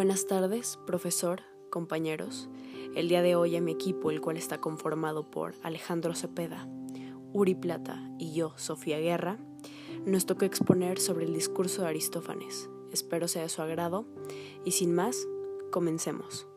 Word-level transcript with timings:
Buenas 0.00 0.26
tardes, 0.26 0.78
profesor, 0.86 1.42
compañeros. 1.68 2.48
El 2.94 3.10
día 3.10 3.20
de 3.20 3.36
hoy 3.36 3.54
a 3.56 3.60
mi 3.60 3.72
equipo, 3.72 4.10
el 4.10 4.22
cual 4.22 4.38
está 4.38 4.58
conformado 4.58 5.30
por 5.30 5.56
Alejandro 5.62 6.14
Cepeda, 6.14 6.66
Uri 7.34 7.54
Plata 7.54 8.10
y 8.18 8.32
yo, 8.32 8.54
Sofía 8.56 8.98
Guerra, 8.98 9.36
nos 10.06 10.24
toca 10.24 10.46
exponer 10.46 10.98
sobre 10.98 11.26
el 11.26 11.34
discurso 11.34 11.82
de 11.82 11.88
Aristófanes. 11.88 12.70
Espero 12.90 13.28
sea 13.28 13.42
de 13.42 13.50
su 13.50 13.60
agrado 13.60 14.06
y 14.64 14.70
sin 14.70 14.94
más, 14.94 15.28
comencemos. 15.70 16.48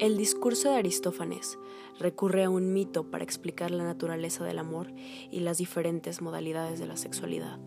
El 0.00 0.16
discurso 0.16 0.70
de 0.70 0.78
Aristófanes 0.78 1.56
recurre 2.00 2.42
a 2.42 2.50
un 2.50 2.72
mito 2.72 3.12
para 3.12 3.22
explicar 3.22 3.70
la 3.70 3.84
naturaleza 3.84 4.42
del 4.42 4.58
amor 4.58 4.92
y 5.30 5.38
las 5.38 5.58
diferentes 5.58 6.20
modalidades 6.20 6.80
de 6.80 6.88
la 6.88 6.96
sexualidad. 6.96 7.60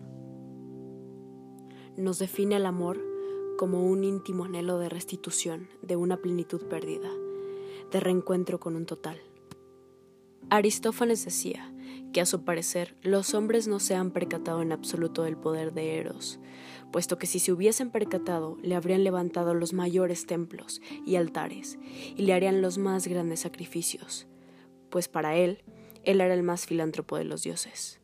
Nos 1.96 2.18
define 2.18 2.56
el 2.56 2.66
amor 2.66 3.08
como 3.58 3.84
un 3.84 4.04
íntimo 4.04 4.44
anhelo 4.44 4.78
de 4.78 4.88
restitución 4.88 5.68
de 5.82 5.96
una 5.96 6.16
plenitud 6.16 6.62
perdida, 6.68 7.10
de 7.90 8.00
reencuentro 8.00 8.60
con 8.60 8.76
un 8.76 8.86
total. 8.86 9.20
Aristófanes 10.48 11.24
decía 11.24 11.74
que 12.12 12.20
a 12.20 12.26
su 12.26 12.44
parecer 12.44 12.96
los 13.02 13.34
hombres 13.34 13.66
no 13.66 13.80
se 13.80 13.96
han 13.96 14.12
percatado 14.12 14.62
en 14.62 14.70
absoluto 14.70 15.24
del 15.24 15.36
poder 15.36 15.74
de 15.74 15.98
Eros, 15.98 16.38
puesto 16.92 17.18
que 17.18 17.26
si 17.26 17.40
se 17.40 17.52
hubiesen 17.52 17.90
percatado 17.90 18.56
le 18.62 18.76
habrían 18.76 19.02
levantado 19.02 19.54
los 19.54 19.72
mayores 19.72 20.24
templos 20.24 20.80
y 21.04 21.16
altares 21.16 21.78
y 22.16 22.22
le 22.22 22.34
harían 22.34 22.62
los 22.62 22.78
más 22.78 23.08
grandes 23.08 23.40
sacrificios, 23.40 24.28
pues 24.88 25.08
para 25.08 25.36
él, 25.36 25.64
él 26.04 26.20
era 26.20 26.32
el 26.32 26.44
más 26.44 26.64
filántropo 26.64 27.16
de 27.16 27.24
los 27.24 27.42
dioses, 27.42 28.00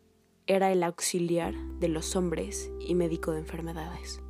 era 0.48 0.72
el 0.72 0.82
auxiliar 0.82 1.54
de 1.78 1.88
los 1.88 2.16
hombres 2.16 2.72
y 2.80 2.96
médico 2.96 3.30
de 3.30 3.38
enfermedades. 3.38 4.23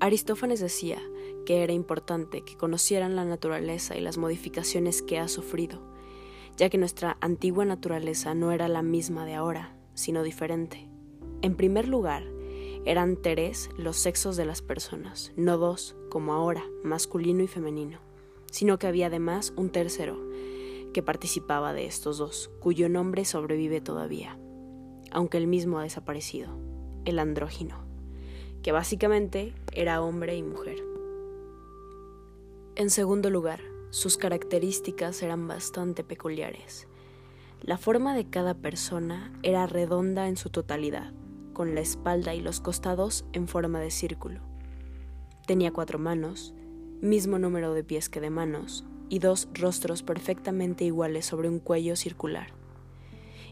Aristófanes 0.00 0.60
decía 0.60 1.02
que 1.44 1.64
era 1.64 1.72
importante 1.72 2.42
que 2.42 2.56
conocieran 2.56 3.16
la 3.16 3.24
naturaleza 3.24 3.96
y 3.96 4.00
las 4.00 4.16
modificaciones 4.16 5.02
que 5.02 5.18
ha 5.18 5.26
sufrido, 5.26 5.80
ya 6.56 6.70
que 6.70 6.78
nuestra 6.78 7.16
antigua 7.20 7.64
naturaleza 7.64 8.32
no 8.34 8.52
era 8.52 8.68
la 8.68 8.82
misma 8.82 9.26
de 9.26 9.34
ahora, 9.34 9.74
sino 9.94 10.22
diferente. 10.22 10.88
En 11.42 11.56
primer 11.56 11.88
lugar, 11.88 12.22
eran 12.84 13.20
tres 13.20 13.70
los 13.76 13.96
sexos 13.96 14.36
de 14.36 14.44
las 14.44 14.62
personas, 14.62 15.32
no 15.36 15.58
dos, 15.58 15.96
como 16.10 16.32
ahora, 16.32 16.64
masculino 16.84 17.42
y 17.42 17.48
femenino, 17.48 17.98
sino 18.52 18.78
que 18.78 18.86
había 18.86 19.08
además 19.08 19.52
un 19.56 19.70
tercero, 19.70 20.16
que 20.92 21.02
participaba 21.02 21.72
de 21.72 21.86
estos 21.86 22.18
dos, 22.18 22.52
cuyo 22.60 22.88
nombre 22.88 23.24
sobrevive 23.24 23.80
todavía, 23.80 24.38
aunque 25.10 25.38
el 25.38 25.48
mismo 25.48 25.80
ha 25.80 25.82
desaparecido, 25.82 26.56
el 27.04 27.18
andrógino 27.18 27.87
que 28.62 28.72
básicamente 28.72 29.54
era 29.72 30.02
hombre 30.02 30.36
y 30.36 30.42
mujer. 30.42 30.76
En 32.76 32.90
segundo 32.90 33.30
lugar, 33.30 33.60
sus 33.90 34.16
características 34.16 35.22
eran 35.22 35.48
bastante 35.48 36.04
peculiares. 36.04 36.86
La 37.60 37.76
forma 37.76 38.14
de 38.14 38.28
cada 38.28 38.54
persona 38.54 39.32
era 39.42 39.66
redonda 39.66 40.28
en 40.28 40.36
su 40.36 40.50
totalidad, 40.50 41.12
con 41.52 41.74
la 41.74 41.80
espalda 41.80 42.34
y 42.34 42.40
los 42.40 42.60
costados 42.60 43.24
en 43.32 43.48
forma 43.48 43.80
de 43.80 43.90
círculo. 43.90 44.40
Tenía 45.46 45.72
cuatro 45.72 45.98
manos, 45.98 46.54
mismo 47.00 47.38
número 47.38 47.74
de 47.74 47.82
pies 47.82 48.08
que 48.08 48.20
de 48.20 48.30
manos, 48.30 48.84
y 49.08 49.18
dos 49.18 49.48
rostros 49.54 50.02
perfectamente 50.02 50.84
iguales 50.84 51.26
sobre 51.26 51.48
un 51.48 51.58
cuello 51.58 51.96
circular. 51.96 52.52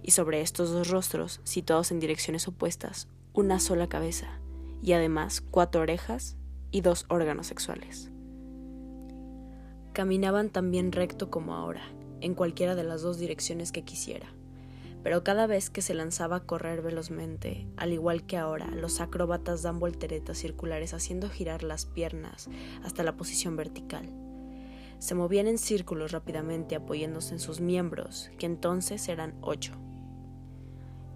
Y 0.03 0.13
sobre 0.13 0.41
estos 0.41 0.71
dos 0.71 0.89
rostros, 0.89 1.41
situados 1.43 1.91
en 1.91 1.99
direcciones 1.99 2.47
opuestas, 2.47 3.09
una 3.33 3.59
sola 3.59 3.89
cabeza, 3.89 4.39
y 4.83 4.93
además 4.93 5.41
cuatro 5.41 5.83
orejas 5.83 6.37
y 6.71 6.81
dos 6.81 7.07
órganos 7.09 7.47
sexuales. 7.47 8.11
Caminaban 9.93 10.51
también 10.51 10.93
recto 10.93 11.31
como 11.31 11.55
ahora, 11.55 11.83
en 12.21 12.35
cualquiera 12.35 12.75
de 12.75 12.85
las 12.85 13.03
dos 13.03 13.19
direcciones 13.19 13.73
que 13.73 13.83
quisiera, 13.83 14.27
pero 15.03 15.25
cada 15.25 15.47
vez 15.47 15.71
que 15.71 15.83
se 15.83 15.95
lanzaba 15.95 16.37
a 16.37 16.45
correr 16.45 16.83
velozmente, 16.83 17.67
al 17.77 17.93
igual 17.93 18.27
que 18.27 18.37
ahora, 18.37 18.67
los 18.67 19.01
acróbatas 19.01 19.63
dan 19.63 19.79
volteretas 19.79 20.37
circulares 20.39 20.93
haciendo 20.95 21.31
girar 21.31 21.63
las 21.63 21.87
piernas 21.87 22.49
hasta 22.83 23.03
la 23.03 23.17
posición 23.17 23.57
vertical. 23.57 24.11
Se 24.99 25.15
movían 25.15 25.47
en 25.47 25.59
círculos 25.59 26.13
rápidamente 26.13 26.75
apoyándose 26.75 27.35
en 27.35 27.41
sus 27.41 27.61
miembros, 27.61 28.31
que 28.39 28.47
entonces 28.47 29.09
eran 29.09 29.35
ocho. 29.41 29.73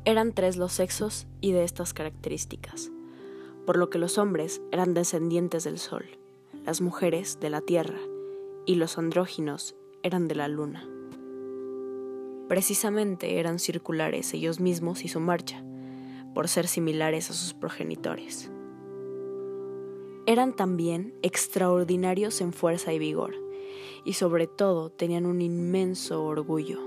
Eran 0.04 0.32
tres 0.32 0.56
los 0.56 0.72
sexos 0.72 1.26
y 1.40 1.52
de 1.52 1.64
estas 1.64 1.92
características 1.92 2.90
por 3.66 3.76
lo 3.76 3.90
que 3.90 3.98
los 3.98 4.18
hombres 4.18 4.62
eran 4.72 4.94
descendientes 4.94 5.64
del 5.64 5.78
sol, 5.78 6.04
las 6.64 6.80
mujeres 6.80 7.38
de 7.40 7.50
la 7.50 7.60
tierra 7.60 7.98
y 8.66 8.76
los 8.76 8.98
andróginos 8.98 9.76
eran 10.02 10.28
de 10.28 10.34
la 10.34 10.48
luna. 10.48 10.88
Precisamente 12.48 13.38
eran 13.38 13.58
circulares 13.58 14.34
ellos 14.34 14.60
mismos 14.60 15.04
y 15.04 15.08
su 15.08 15.20
marcha, 15.20 15.64
por 16.34 16.48
ser 16.48 16.66
similares 16.66 17.30
a 17.30 17.32
sus 17.32 17.54
progenitores. 17.54 18.50
Eran 20.26 20.54
también 20.54 21.14
extraordinarios 21.22 22.40
en 22.40 22.52
fuerza 22.52 22.92
y 22.92 22.98
vigor, 22.98 23.34
y 24.04 24.14
sobre 24.14 24.46
todo 24.46 24.90
tenían 24.90 25.26
un 25.26 25.42
inmenso 25.42 26.24
orgullo. 26.24 26.78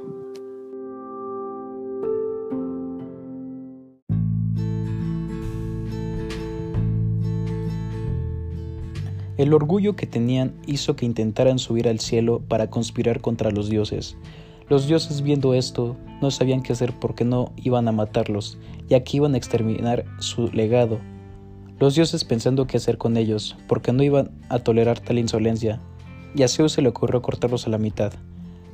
El 9.36 9.52
orgullo 9.54 9.96
que 9.96 10.06
tenían 10.06 10.54
hizo 10.68 10.96
que 10.96 11.08
intentaran 11.08 11.58
subir 11.58 11.88
al 11.88 12.00
cielo 12.00 12.42
para 12.48 12.70
conspirar 12.70 13.20
contra 13.20 13.50
los 13.50 13.68
dioses. 13.68 14.16
Los 14.70 14.88
dioses 14.88 15.24
viendo 15.24 15.56
esto 15.56 15.96
no 16.22 16.30
sabían 16.30 16.62
qué 16.62 16.74
hacer 16.74 16.94
porque 17.00 17.26
no 17.26 17.52
iban 17.58 17.88
a 17.88 17.92
matarlos, 17.92 18.60
ya 18.88 19.04
que 19.04 19.18
iban 19.18 19.34
a 19.34 19.38
exterminar 19.38 20.06
su 20.20 20.50
legado. 20.50 21.00
Los 21.80 21.96
dioses 21.96 22.24
pensando 22.24 22.68
qué 22.68 22.78
hacer 22.78 23.00
con 23.00 23.18
ellos, 23.18 23.58
porque 23.68 23.92
no 23.92 24.04
iban 24.04 24.30
a 24.50 24.60
tolerar 24.60 25.00
tal 25.00 25.18
insolencia, 25.18 25.82
y 26.36 26.44
a 26.44 26.48
Zeus 26.48 26.74
se 26.74 26.84
le 26.84 26.90
ocurrió 26.90 27.24
cortarlos 27.24 27.66
a 27.66 27.72
la 27.72 27.80
mitad, 27.80 28.14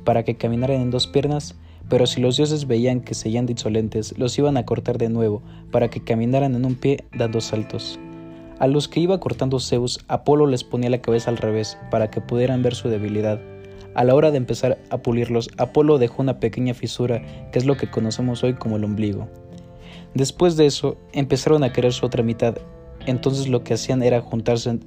para 0.04 0.24
que 0.24 0.36
caminaran 0.36 0.82
en 0.82 0.90
dos 0.90 1.06
piernas, 1.06 1.56
pero 1.88 2.06
si 2.06 2.20
los 2.20 2.36
dioses 2.36 2.66
veían 2.66 3.00
que 3.00 3.14
seguían 3.14 3.46
de 3.46 3.52
insolentes, 3.52 4.16
los 4.18 4.38
iban 4.38 4.58
a 4.58 4.66
cortar 4.66 4.98
de 4.98 5.08
nuevo, 5.08 5.42
para 5.70 5.88
que 5.88 6.04
caminaran 6.04 6.54
en 6.54 6.66
un 6.66 6.74
pie 6.74 7.04
dando 7.16 7.40
saltos. 7.40 7.98
A 8.60 8.66
los 8.66 8.88
que 8.88 9.00
iba 9.00 9.18
cortando 9.20 9.58
Zeus, 9.58 10.00
Apolo 10.06 10.46
les 10.46 10.64
ponía 10.64 10.90
la 10.90 11.00
cabeza 11.00 11.30
al 11.30 11.38
revés 11.38 11.78
para 11.90 12.10
que 12.10 12.20
pudieran 12.20 12.62
ver 12.62 12.74
su 12.74 12.90
debilidad. 12.90 13.40
A 13.94 14.04
la 14.04 14.14
hora 14.14 14.30
de 14.30 14.36
empezar 14.36 14.76
a 14.90 14.98
pulirlos, 14.98 15.48
Apolo 15.56 15.96
dejó 15.96 16.20
una 16.20 16.40
pequeña 16.40 16.74
fisura, 16.74 17.22
que 17.52 17.58
es 17.58 17.64
lo 17.64 17.78
que 17.78 17.90
conocemos 17.90 18.44
hoy 18.44 18.52
como 18.52 18.76
el 18.76 18.84
ombligo. 18.84 19.28
Después 20.12 20.58
de 20.58 20.66
eso, 20.66 20.98
empezaron 21.14 21.64
a 21.64 21.72
querer 21.72 21.94
su 21.94 22.04
otra 22.04 22.22
mitad, 22.22 22.58
entonces 23.06 23.48
lo 23.48 23.64
que 23.64 23.72
hacían 23.72 24.02
era 24.02 24.20
juntarse 24.20 24.78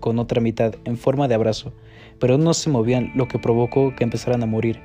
con 0.00 0.18
otra 0.18 0.40
mitad 0.40 0.74
en 0.84 0.96
forma 0.96 1.28
de 1.28 1.36
abrazo, 1.36 1.72
pero 2.18 2.36
no 2.36 2.52
se 2.52 2.68
movían, 2.68 3.12
lo 3.14 3.28
que 3.28 3.38
provocó 3.38 3.94
que 3.94 4.02
empezaran 4.02 4.42
a 4.42 4.46
morir. 4.46 4.80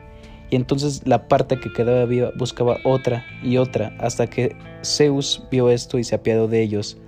Y 0.51 0.55
entonces 0.55 1.01
la 1.07 1.27
parte 1.27 1.59
que 1.59 1.73
quedaba 1.73 2.05
viva 2.05 2.29
buscaba 2.37 2.77
otra 2.85 3.25
y 3.41 3.57
otra, 3.57 3.97
hasta 3.99 4.27
que 4.27 4.55
Zeus 4.85 5.47
vio 5.49 5.71
esto 5.71 5.97
y 5.97 6.03
se 6.03 6.13
apiadó 6.13 6.47
de 6.47 6.61
ellos 6.61 6.99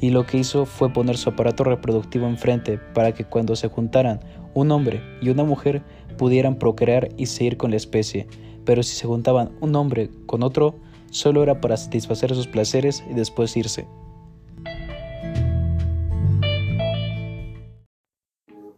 y 0.00 0.10
lo 0.10 0.26
que 0.26 0.38
hizo 0.38 0.64
fue 0.64 0.92
poner 0.92 1.16
su 1.16 1.30
aparato 1.30 1.64
reproductivo 1.64 2.26
enfrente 2.26 2.78
para 2.94 3.12
que 3.12 3.24
cuando 3.24 3.54
se 3.54 3.68
juntaran 3.68 4.20
un 4.54 4.70
hombre 4.70 5.02
y 5.20 5.28
una 5.28 5.44
mujer 5.44 5.82
pudieran 6.16 6.56
procrear 6.56 7.08
y 7.16 7.26
seguir 7.26 7.56
con 7.56 7.70
la 7.70 7.76
especie, 7.76 8.26
pero 8.64 8.82
si 8.82 8.96
se 8.96 9.06
juntaban 9.06 9.52
un 9.60 9.76
hombre 9.76 10.10
con 10.26 10.42
otro, 10.42 10.74
solo 11.10 11.42
era 11.42 11.60
para 11.60 11.76
satisfacer 11.76 12.34
sus 12.34 12.46
placeres 12.46 13.04
y 13.10 13.14
después 13.14 13.56
irse. 13.56 13.86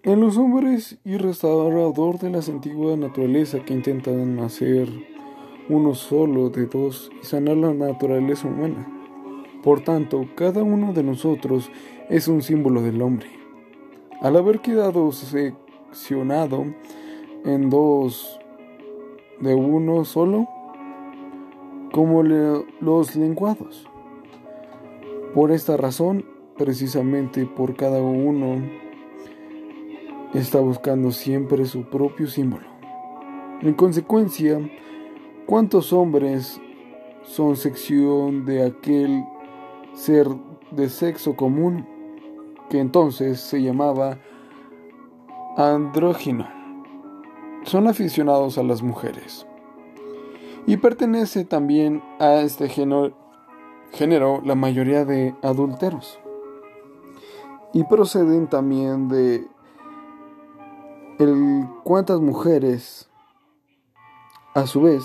En 0.04 0.20
los 0.20 0.36
hombres 0.36 0.98
y 1.04 1.16
restaurador 1.16 2.18
de 2.18 2.30
las 2.30 2.48
antiguas 2.48 2.98
naturaleza 2.98 3.60
que 3.60 3.72
intentan 3.72 4.40
hacer 4.40 4.88
uno 5.68 5.94
solo 5.94 6.50
de 6.50 6.66
dos 6.66 7.10
y 7.22 7.24
sanar 7.24 7.56
la 7.56 7.72
naturaleza 7.72 8.48
humana. 8.48 9.01
Por 9.62 9.80
tanto, 9.80 10.26
cada 10.34 10.62
uno 10.62 10.92
de 10.92 11.02
nosotros 11.04 11.70
es 12.08 12.26
un 12.26 12.42
símbolo 12.42 12.82
del 12.82 13.00
hombre. 13.00 13.28
Al 14.20 14.36
haber 14.36 14.60
quedado 14.60 15.12
seccionado 15.12 16.66
en 17.44 17.70
dos 17.70 18.40
de 19.40 19.54
uno 19.54 20.04
solo, 20.04 20.48
como 21.92 22.22
los 22.22 23.16
lenguados. 23.16 23.86
Por 25.34 25.52
esta 25.52 25.76
razón, 25.76 26.24
precisamente 26.56 27.46
por 27.46 27.76
cada 27.76 28.02
uno, 28.02 28.62
está 30.34 30.60
buscando 30.60 31.10
siempre 31.10 31.66
su 31.66 31.84
propio 31.84 32.26
símbolo. 32.26 32.66
En 33.60 33.74
consecuencia, 33.74 34.58
¿cuántos 35.46 35.92
hombres 35.92 36.60
son 37.22 37.56
sección 37.56 38.44
de 38.44 38.64
aquel 38.64 39.24
ser 39.94 40.26
de 40.70 40.88
sexo 40.88 41.36
común, 41.36 41.86
que 42.70 42.80
entonces 42.80 43.40
se 43.40 43.62
llamaba 43.62 44.18
andrógino. 45.56 46.48
Son 47.64 47.86
aficionados 47.86 48.58
a 48.58 48.62
las 48.62 48.82
mujeres. 48.82 49.46
Y 50.66 50.76
pertenece 50.76 51.44
también 51.44 52.02
a 52.18 52.36
este 52.36 52.68
género, 52.68 53.16
género 53.92 54.40
la 54.44 54.54
mayoría 54.54 55.04
de 55.04 55.34
adulteros. 55.42 56.18
Y 57.72 57.84
proceden 57.84 58.48
también 58.48 59.08
de 59.08 59.46
el 61.18 61.66
cuántas 61.84 62.20
mujeres 62.20 63.08
a 64.54 64.66
su 64.66 64.82
vez 64.82 65.02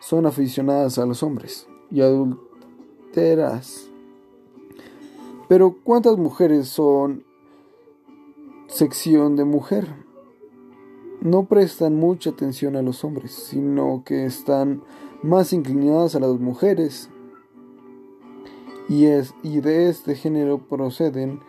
son 0.00 0.26
aficionadas 0.26 0.98
a 0.98 1.06
los 1.06 1.22
hombres 1.22 1.66
y 1.90 2.00
adulteras. 2.02 3.90
Pero 5.48 5.76
¿cuántas 5.84 6.16
mujeres 6.16 6.68
son 6.68 7.24
sección 8.66 9.36
de 9.36 9.44
mujer? 9.44 9.88
No 11.20 11.44
prestan 11.44 11.96
mucha 11.96 12.30
atención 12.30 12.76
a 12.76 12.82
los 12.82 13.04
hombres, 13.04 13.32
sino 13.32 14.02
que 14.04 14.24
están 14.24 14.82
más 15.22 15.52
inclinadas 15.52 16.14
a 16.14 16.20
las 16.20 16.38
mujeres. 16.38 17.10
Y, 18.88 19.06
es, 19.06 19.34
de 19.42 19.88
este 19.88 20.14
género 20.14 20.58
proceden 20.58 21.40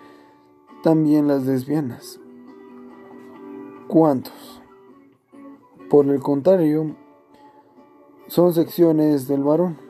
también 0.84 1.28
las 1.28 1.46
lesbianas. 1.46 2.20
¿Cuántos? 3.88 4.62
Por 5.90 6.08
el 6.08 6.20
contrario, 6.22 6.96
son 8.28 8.54
secciones 8.54 9.28
del 9.28 9.44
varón. 9.44 9.85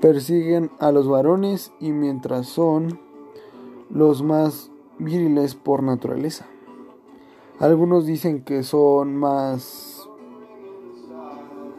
Persiguen 0.00 0.70
a 0.78 0.92
los 0.92 1.08
varones 1.08 1.72
y 1.78 1.92
mientras 1.92 2.46
son 2.46 2.98
los 3.90 4.22
más 4.22 4.70
viriles 4.98 5.54
por 5.54 5.82
naturaleza. 5.82 6.46
Algunos 7.58 8.06
dicen 8.06 8.42
que 8.42 8.62
son 8.62 9.16
más 9.16 10.08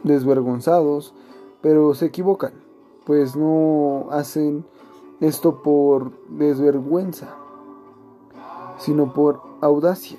desvergonzados, 0.04 1.14
pero 1.60 1.94
se 1.94 2.06
equivocan, 2.06 2.52
pues 3.04 3.34
no 3.34 4.06
hacen 4.10 4.64
esto 5.20 5.62
por 5.62 6.12
desvergüenza, 6.28 7.34
sino 8.78 9.12
por 9.12 9.42
audacia, 9.60 10.18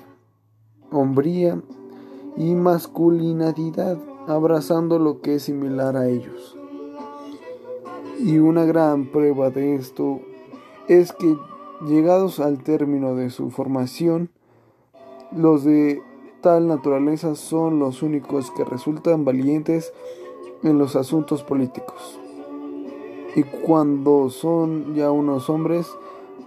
hombría 0.90 1.62
y 2.36 2.54
masculinidad, 2.54 3.98
abrazando 4.26 4.98
lo 4.98 5.20
que 5.20 5.36
es 5.36 5.44
similar 5.44 5.96
a 5.96 6.08
ellos. 6.08 6.58
Y 8.18 8.38
una 8.38 8.64
gran 8.64 9.06
prueba 9.06 9.50
de 9.50 9.74
esto 9.74 10.20
es 10.88 11.12
que 11.12 11.36
llegados 11.86 12.40
al 12.40 12.62
término 12.62 13.14
de 13.14 13.30
su 13.30 13.50
formación, 13.50 14.30
los 15.32 15.64
de 15.64 16.00
tal 16.40 16.68
naturaleza 16.68 17.34
son 17.34 17.78
los 17.78 18.02
únicos 18.02 18.50
que 18.50 18.64
resultan 18.64 19.24
valientes 19.24 19.92
en 20.62 20.78
los 20.78 20.96
asuntos 20.96 21.42
políticos. 21.42 22.18
Y 23.34 23.42
cuando 23.42 24.30
son 24.30 24.94
ya 24.94 25.10
unos 25.10 25.50
hombres, 25.50 25.88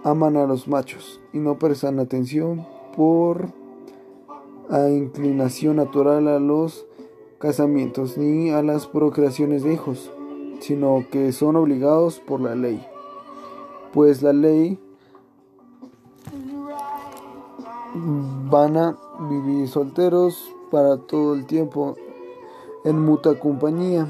aman 0.04 0.36
a 0.36 0.46
los 0.46 0.68
machos 0.68 1.20
y 1.32 1.38
no 1.38 1.58
prestan 1.58 1.98
atención 1.98 2.66
por 2.96 3.48
a 4.70 4.88
inclinación 4.88 5.76
natural 5.76 6.28
a 6.28 6.38
los 6.38 6.86
casamientos 7.38 8.18
ni 8.18 8.50
a 8.50 8.62
las 8.62 8.86
procreaciones 8.86 9.62
de 9.62 9.74
hijos, 9.74 10.10
sino 10.60 11.04
que 11.10 11.32
son 11.32 11.56
obligados 11.56 12.20
por 12.20 12.40
la 12.40 12.54
ley. 12.54 12.84
Pues 13.92 14.22
la 14.22 14.32
ley 14.32 14.78
van 18.50 18.76
a 18.76 18.96
vivir 19.28 19.68
solteros 19.68 20.54
para 20.70 20.96
todo 20.98 21.34
el 21.34 21.46
tiempo 21.46 21.96
en 22.84 23.00
muta 23.00 23.38
compañía. 23.38 24.06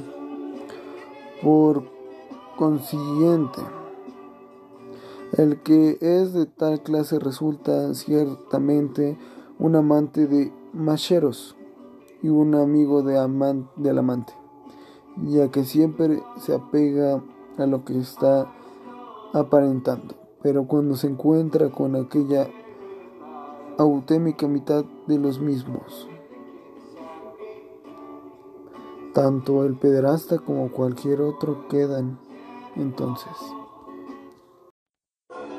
Por 1.43 1.85
consiguiente, 2.57 3.61
el 5.37 5.61
que 5.63 5.99
es 6.01 6.33
de 6.33 6.47
tal 6.47 6.83
clase 6.83 7.19
resulta 7.19 7.95
ciertamente 7.95 9.17
un 9.59 9.77
amante 9.77 10.27
de 10.27 10.53
macheros 10.73 11.57
y 12.23 12.29
un 12.29 12.55
amigo 12.55 13.03
de 13.03 13.15
del 13.77 13.99
amante, 13.99 14.33
ya 15.17 15.51
que 15.51 15.65
siempre 15.65 16.23
se 16.39 16.55
apega 16.55 17.23
a 17.57 17.67
lo 17.67 17.85
que 17.85 17.99
está 17.99 18.53
aparentando, 19.33 20.15
pero 20.43 20.67
cuando 20.67 20.97
se 20.97 21.09
encuentra 21.09 21.71
con 21.71 21.97
aquella 21.97 22.49
autémica 23.79 24.47
mitad 24.47 24.85
de 25.07 25.19
los 25.19 25.41
mismos, 25.41 26.09
tanto 29.13 29.65
el 29.65 29.77
pederasta 29.77 30.39
como 30.39 30.71
cualquier 30.71 31.21
otro 31.21 31.69
quedan 31.69 32.19
entonces. 32.77 33.33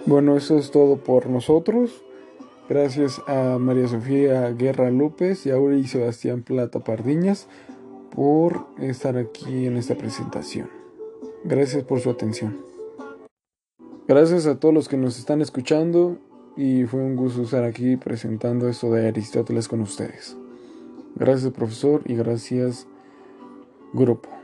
Bueno, 0.05 0.37
eso 0.37 0.57
es 0.57 0.71
todo 0.71 0.97
por 0.97 1.27
nosotros. 1.27 2.03
Gracias 2.69 3.21
a 3.27 3.57
María 3.59 3.87
Sofía 3.87 4.49
Guerra 4.51 4.91
López 4.91 5.45
y 5.45 5.51
a 5.51 5.57
Uri 5.57 5.87
Sebastián 5.87 6.43
Plata 6.43 6.79
Pardiñas 6.79 7.47
por 8.15 8.67
estar 8.79 9.17
aquí 9.17 9.65
en 9.65 9.77
esta 9.77 9.95
presentación. 9.95 10.69
Gracias 11.43 11.83
por 11.83 11.99
su 11.99 12.09
atención. 12.09 12.57
Gracias 14.07 14.47
a 14.47 14.59
todos 14.59 14.73
los 14.73 14.89
que 14.89 14.97
nos 14.97 15.19
están 15.19 15.41
escuchando 15.41 16.17
y 16.57 16.85
fue 16.85 17.01
un 17.01 17.15
gusto 17.15 17.43
estar 17.43 17.63
aquí 17.63 17.95
presentando 17.95 18.67
esto 18.67 18.91
de 18.91 19.07
Aristóteles 19.07 19.67
con 19.67 19.81
ustedes. 19.81 20.35
Gracias 21.15 21.51
profesor 21.53 22.01
y 22.05 22.15
gracias 22.15 22.87
grupo. 23.93 24.38